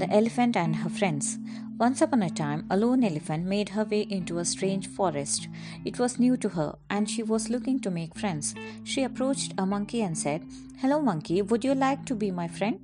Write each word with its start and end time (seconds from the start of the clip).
The 0.00 0.10
Elephant 0.10 0.56
and 0.56 0.76
Her 0.76 0.88
Friends. 0.88 1.38
Once 1.76 2.00
upon 2.00 2.22
a 2.22 2.30
time, 2.30 2.64
a 2.70 2.76
lone 2.78 3.04
elephant 3.04 3.44
made 3.44 3.68
her 3.68 3.84
way 3.84 4.06
into 4.08 4.38
a 4.38 4.46
strange 4.46 4.86
forest. 4.86 5.46
It 5.84 5.98
was 5.98 6.18
new 6.18 6.38
to 6.38 6.48
her, 6.48 6.78
and 6.88 7.08
she 7.08 7.22
was 7.22 7.50
looking 7.50 7.80
to 7.80 7.90
make 7.90 8.14
friends. 8.14 8.54
She 8.82 9.02
approached 9.02 9.52
a 9.58 9.66
monkey 9.66 10.00
and 10.00 10.16
said, 10.16 10.46
Hello, 10.78 11.02
monkey, 11.02 11.42
would 11.42 11.66
you 11.66 11.74
like 11.74 12.06
to 12.06 12.14
be 12.14 12.30
my 12.30 12.48
friend? 12.48 12.80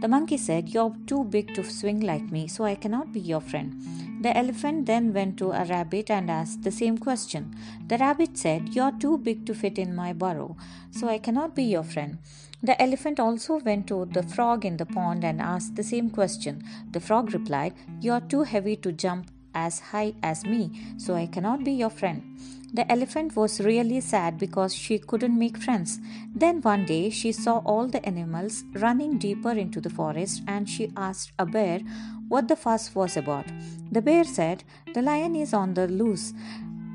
The 0.00 0.08
monkey 0.08 0.36
said, 0.36 0.68
You're 0.68 0.94
too 1.06 1.24
big 1.24 1.54
to 1.54 1.64
swing 1.64 2.00
like 2.00 2.30
me, 2.30 2.48
so 2.48 2.64
I 2.64 2.74
cannot 2.74 3.12
be 3.12 3.20
your 3.20 3.40
friend. 3.40 3.74
The 4.22 4.36
elephant 4.36 4.86
then 4.86 5.12
went 5.12 5.36
to 5.38 5.50
a 5.50 5.64
rabbit 5.64 6.10
and 6.10 6.30
asked 6.30 6.62
the 6.62 6.70
same 6.70 6.98
question. 6.98 7.54
The 7.88 7.98
rabbit 7.98 8.38
said, 8.38 8.74
You're 8.74 8.92
too 8.92 9.18
big 9.18 9.44
to 9.46 9.54
fit 9.54 9.78
in 9.78 9.94
my 9.94 10.12
burrow, 10.12 10.56
so 10.90 11.08
I 11.08 11.18
cannot 11.18 11.54
be 11.54 11.64
your 11.64 11.82
friend. 11.82 12.18
The 12.62 12.80
elephant 12.80 13.18
also 13.18 13.58
went 13.58 13.88
to 13.88 14.04
the 14.04 14.22
frog 14.22 14.64
in 14.64 14.76
the 14.76 14.86
pond 14.86 15.24
and 15.24 15.40
asked 15.40 15.74
the 15.74 15.82
same 15.82 16.10
question. 16.10 16.62
The 16.92 17.00
frog 17.00 17.34
replied, 17.34 17.74
You're 18.00 18.20
too 18.20 18.44
heavy 18.44 18.76
to 18.76 18.92
jump 18.92 19.30
as 19.54 19.80
high 19.80 20.14
as 20.22 20.44
me, 20.44 20.70
so 20.96 21.14
I 21.14 21.26
cannot 21.26 21.64
be 21.64 21.72
your 21.72 21.90
friend. 21.90 22.31
The 22.74 22.90
elephant 22.90 23.36
was 23.36 23.60
really 23.60 24.00
sad 24.00 24.38
because 24.38 24.74
she 24.74 24.98
couldn't 24.98 25.38
make 25.38 25.58
friends. 25.58 26.00
Then 26.34 26.62
one 26.62 26.86
day 26.86 27.10
she 27.10 27.30
saw 27.30 27.58
all 27.58 27.86
the 27.86 28.04
animals 28.06 28.64
running 28.72 29.18
deeper 29.18 29.50
into 29.50 29.78
the 29.78 29.90
forest 29.90 30.42
and 30.48 30.66
she 30.68 30.90
asked 30.96 31.32
a 31.38 31.44
bear 31.44 31.80
what 32.28 32.48
the 32.48 32.56
fuss 32.56 32.94
was 32.94 33.16
about. 33.16 33.44
The 33.90 34.00
bear 34.00 34.24
said, 34.24 34.64
The 34.94 35.02
lion 35.02 35.36
is 35.36 35.52
on 35.52 35.74
the 35.74 35.86
loose. 35.86 36.32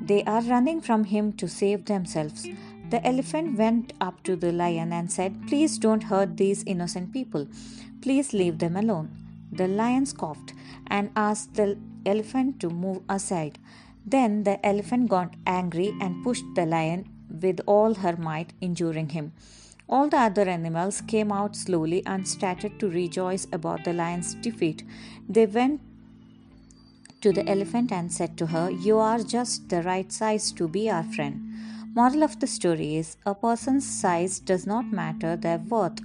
They 0.02 0.24
are 0.24 0.42
running 0.42 0.80
from 0.80 1.04
him 1.04 1.32
to 1.34 1.46
save 1.46 1.84
themselves. 1.84 2.48
The 2.90 3.06
elephant 3.06 3.56
went 3.56 3.92
up 4.00 4.24
to 4.24 4.34
the 4.34 4.50
lion 4.50 4.92
and 4.92 5.12
said, 5.12 5.46
Please 5.46 5.78
don't 5.78 6.02
hurt 6.02 6.36
these 6.36 6.64
innocent 6.64 7.12
people. 7.12 7.46
Please 8.00 8.32
leave 8.32 8.58
them 8.58 8.76
alone. 8.76 9.10
The 9.52 9.68
lion 9.68 10.06
scoffed 10.06 10.54
and 10.88 11.10
asked 11.14 11.54
the 11.54 11.78
elephant 12.04 12.58
to 12.60 12.68
move 12.70 13.02
aside. 13.08 13.58
Then 14.10 14.44
the 14.44 14.64
elephant 14.64 15.08
got 15.10 15.34
angry 15.46 15.94
and 16.00 16.24
pushed 16.24 16.54
the 16.54 16.64
lion 16.64 17.10
with 17.42 17.60
all 17.66 17.94
her 17.94 18.16
might, 18.16 18.54
injuring 18.62 19.10
him. 19.10 19.32
All 19.86 20.08
the 20.08 20.18
other 20.18 20.48
animals 20.48 21.02
came 21.02 21.30
out 21.30 21.54
slowly 21.56 22.02
and 22.06 22.26
started 22.26 22.78
to 22.80 22.88
rejoice 22.88 23.46
about 23.52 23.84
the 23.84 23.92
lion's 23.92 24.34
defeat. 24.34 24.82
They 25.28 25.44
went 25.44 25.82
to 27.20 27.32
the 27.32 27.46
elephant 27.48 27.92
and 27.92 28.10
said 28.10 28.38
to 28.38 28.46
her, 28.46 28.70
You 28.70 28.98
are 28.98 29.18
just 29.18 29.68
the 29.68 29.82
right 29.82 30.10
size 30.10 30.52
to 30.52 30.68
be 30.68 30.90
our 30.90 31.04
friend. 31.04 31.42
Moral 31.94 32.22
of 32.22 32.40
the 32.40 32.46
story 32.46 32.96
is 32.96 33.16
a 33.26 33.34
person's 33.34 33.86
size 33.86 34.38
does 34.40 34.66
not 34.66 34.90
matter, 34.90 35.36
their 35.36 35.58
worth 35.58 36.00